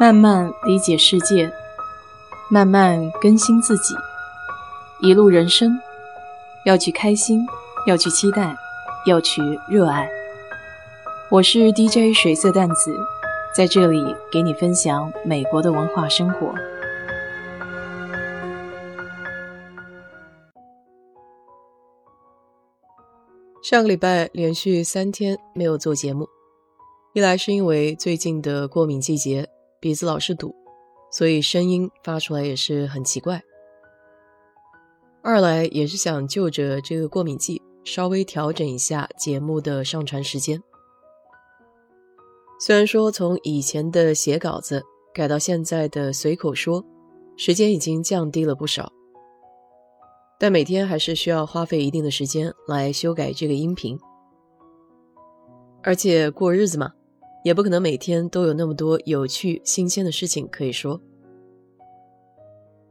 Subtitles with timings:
[0.00, 1.52] 慢慢理解世界，
[2.50, 3.94] 慢慢更新自己。
[5.00, 5.78] 一路人生，
[6.64, 7.46] 要去开心，
[7.86, 8.56] 要去期待，
[9.06, 10.08] 要去热爱。
[11.30, 12.96] 我是 DJ 水色淡子，
[13.54, 14.02] 在这里
[14.32, 16.52] 给你分享美国的文化生活。
[23.62, 26.28] 上个礼拜连续三天没有做节目，
[27.12, 29.48] 一来是因为最近的过敏季节，
[29.82, 30.54] 鼻子老是堵，
[31.10, 33.40] 所以声音发出来也是很奇怪；
[35.24, 40.62] 二来也是想就着这个过敏季，稍微调整一下节目的上传时间。
[42.60, 46.84] 虽然说从以前的写稿子改到现在的随口说，
[47.36, 48.92] 时间已经降低了不少。
[50.38, 53.98] 但每天还是需要花费一定的时间来修改这个音频，
[55.82, 56.92] 而且过日子嘛，
[57.42, 61.00] 也不可能每天都有那么多有趣新鲜的事情可以说。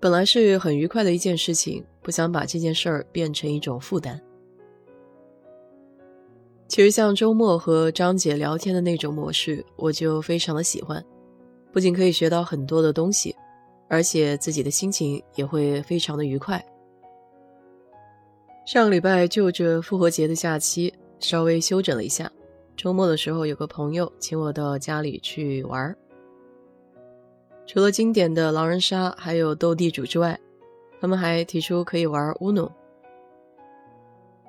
[0.00, 4.20] 本来是很愉快的一件事情，不想把这件事儿变成一种负担。
[6.68, 11.04] 其实像周末和张姐聊天的那种模式，我就非常的喜欢，
[11.72, 13.34] 不仅可以学到很多的东西，
[13.88, 16.64] 而且自己的心情也会非常的愉快。
[18.64, 22.30] 上个礼拜就着复活节的假期稍微休整了一下，
[22.80, 25.94] 周末的时候有个朋友请我到家里去玩儿。
[27.66, 30.40] 除了经典的狼人杀还有斗地主之外，
[30.98, 32.72] 他们还提出可以玩 Uno，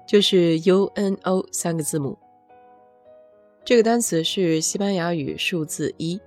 [0.08, 2.18] 就是 U N O 三个字母。
[3.66, 6.18] 这个单词是西班牙语数字一。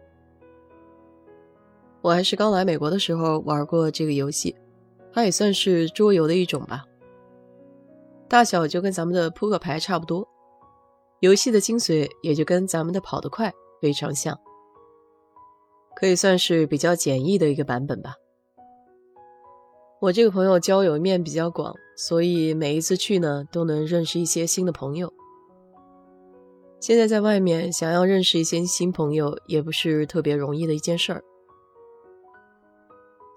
[2.03, 4.55] 我还是刚来美国的时候玩过这个游戏，
[5.11, 6.85] 它也算是桌游的一种吧。
[8.29, 10.29] 大小就跟咱们的扑克牌差不多，
[11.21, 14.39] 游戏的精髓也就跟咱们的跑得快非常像，
[15.97, 18.15] 可以算是比较简易的一个版本吧。
[20.01, 25.13] 我这个朋友交友面比较广，所以每一次去呢都能认识一些新的朋友。
[26.79, 31.25] 现在在外面想要认识一些新朋友也不是特别容易的一件事儿。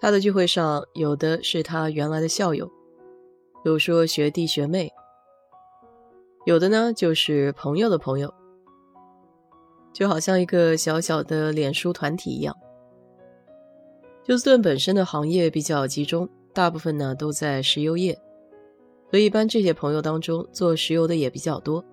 [0.02, 2.68] 他的聚会上有的是他原来的校友。
[3.64, 4.92] 比如说学弟学妹，
[6.48, 8.34] 有的呢就是朋友的朋友，
[9.92, 12.56] 就好像一个小小的脸书团体一样。
[14.26, 18.18] 休斯顿本身的行业比较集中，大部分呢都在石油业，
[19.12, 21.84] 所以一般这些朋友当中做石油的也比较多，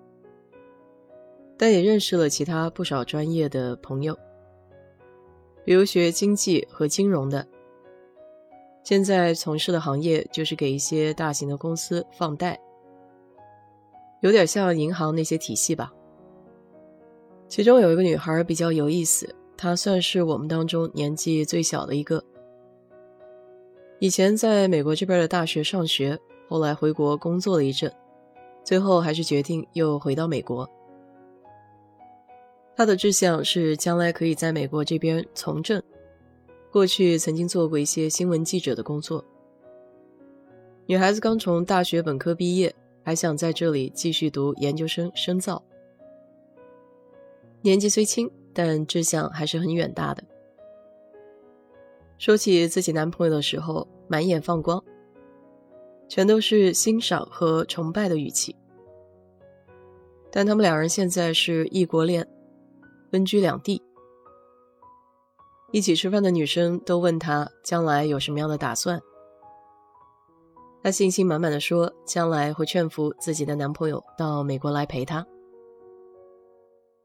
[1.59, 4.16] 但也认识了其他不少专业的朋友，
[5.64, 7.44] 比如学经济和金融的。
[8.84, 12.56] 现在从事的行业就是给一些大型的公司放贷，
[14.24, 15.92] 有点像银行那些体系吧。
[17.46, 22.24] 其中有一个女孩比较有意思，她算是我们当中年纪最小的一个。
[23.98, 26.18] 以前在美国这边的大学上学，
[26.48, 27.92] 后来回国工作了一阵，
[28.64, 30.66] 最后还是决定又回到美国。
[32.74, 35.82] 她的志向是将来可以在美国这边从政。
[36.72, 39.22] 过去曾经做过一些新闻记者的工作。
[40.86, 42.74] 女孩子刚从大学本科毕业，
[43.04, 45.62] 还想在这里继续读研究生深造。
[47.60, 50.25] 年纪虽轻，但志向还是很远大的。
[52.19, 54.82] 说起自己男朋友的时候，满眼放光，
[56.09, 58.56] 全都是欣赏和崇拜的语气。
[60.31, 62.26] 但他们两人现在是异国恋，
[63.10, 63.82] 分居两地。
[65.70, 69.00] 一起吃饭的女生都问他将来有什么样的打算，
[70.84, 75.26] 她信心满满的说将来会劝服自己的男朋友到美国来陪她。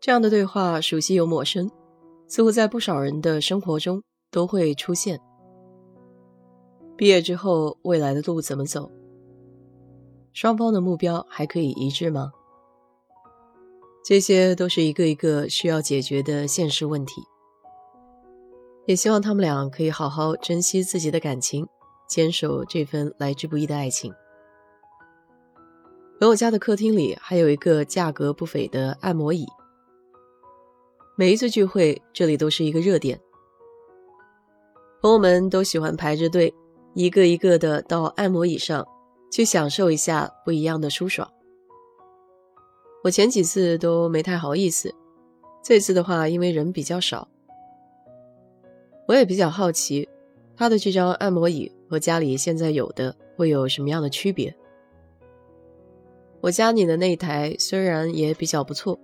[0.02, 1.72] 这样的对话熟悉又陌生，
[2.28, 5.18] 似乎在不少人的生活中都会出现。
[6.98, 8.92] 毕业之后未来的路怎么走？
[10.34, 12.34] 双方的目标还可以一致吗？
[14.04, 17.22] 这些都是一个一个需要解决的现实问题。
[18.88, 21.66] 也希望他们俩可以好好珍惜自己的感情，
[22.10, 24.14] 坚守这份来之不易的爱情。
[26.20, 29.48] 朋友家的客厅里还有一个价格不菲的按摩椅，
[31.16, 33.18] 每一次聚会这里都是一个热点，
[35.02, 36.54] 朋友们都喜欢排着队，
[36.94, 38.86] 一个一个的到按摩椅上
[39.32, 41.32] 去享受一下不一样的舒爽。
[43.04, 44.94] 我前几次都没太好意思，
[45.64, 47.30] 这次的话因为人比较少。
[49.08, 50.10] 我也比较好奇，
[50.58, 54.56] 他的这张按摩椅和家里现在有的会有什么样的区别？
[56.42, 58.98] 我家里的那一台虽然也比较不错，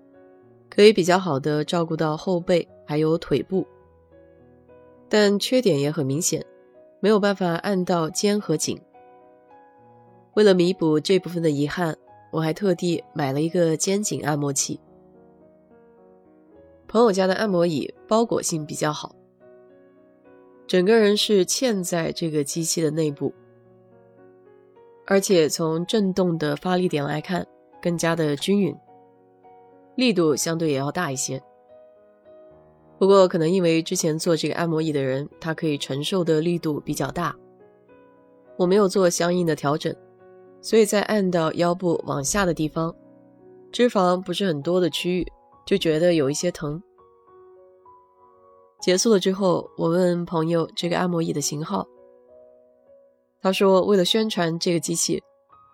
[0.69, 3.65] 可以比较好的照顾到后背还有腿部，
[5.09, 6.45] 但缺点也很明显，
[6.99, 8.79] 没有办法按到肩和颈。
[10.35, 11.97] 为了弥补这部分的遗憾，
[12.31, 14.79] 我还特地买了一个肩颈按摩器。
[16.87, 19.13] 朋友家的按摩椅包裹性比较好，
[20.67, 23.33] 整个人是嵌在这个机器的内部，
[25.05, 27.45] 而且从震动的发力点来看，
[27.81, 28.75] 更加的均匀，
[29.95, 31.41] 力度相对也要大一些。
[32.97, 37.35] 不过，可能因为之前做这个按摩椅的人，他可以承受的力度比较大，
[38.57, 39.93] 我没有做相应的调整。
[40.61, 42.95] 所以在按到腰部往下的地方，
[43.71, 45.27] 脂肪不是很多的区域，
[45.63, 46.81] 就觉得有一些疼。
[48.81, 51.87] 结束了之后，我问朋友这个按摩椅的型号，
[53.41, 55.21] 他说为了宣传这个机器，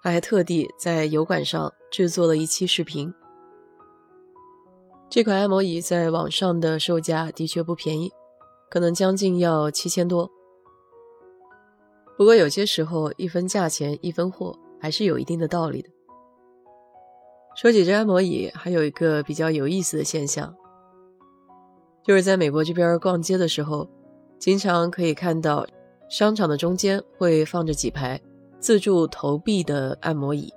[0.02, 3.14] 他还特地在油管上制作了一期视频。
[5.10, 8.12] 这款按摩椅在网上的售价的确不便宜，
[8.70, 10.30] 可能将近要七千多。
[12.18, 14.58] 不过有些时候一分价钱一分货。
[14.84, 15.90] 还是有一定的道理的。
[17.56, 20.56] 说起这按摩椅，还有一个比较有意思的现象，
[22.04, 23.88] 就是在美国这边逛街的时候，
[24.40, 25.66] 经常可以看到
[26.10, 28.20] 商场的中间会放着几排
[28.60, 30.52] 自助投币的按摩椅，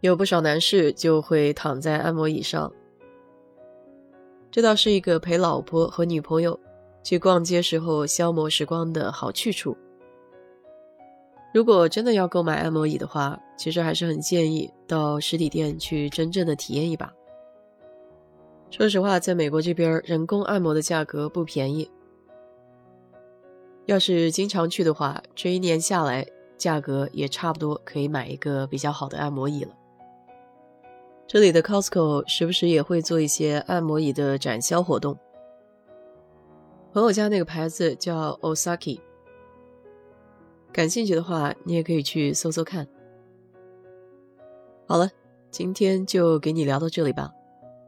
[0.00, 2.72] 有不少男士就会躺在按摩椅上。
[4.50, 6.58] 这倒是一个陪老婆和女朋友
[7.02, 9.76] 去逛街时候消磨时光的好去处。
[11.54, 17.12] 如果真的要购买按摩椅的话，其实还是很建议到实体店去真正的体验一把。
[18.72, 21.90] 说实话，在美国这边，人工按摩的价格不便宜。
[23.84, 26.26] 要是经常去的话，这一年下来，
[26.56, 29.76] 价格也差不多可以买一个比较好的按摩椅了。
[31.26, 35.18] 这里的 Costco 时不时也会做一些按摩椅的展销活动。
[36.94, 39.00] 朋友家那个牌子叫 Osaki。
[40.72, 42.88] 感兴趣的话，你也可以去搜搜看。
[44.88, 45.10] 好了，
[45.50, 47.30] 今天就给你聊到这里吧。